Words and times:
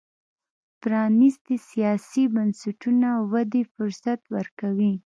پرانیستي 0.81 1.55
سیاسي 1.69 2.23
بنسټونه 2.35 3.09
ودې 3.31 3.63
فرصت 3.73 4.21
ورکوي. 4.35 4.93